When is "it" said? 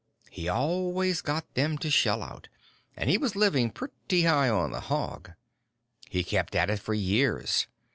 6.71-6.79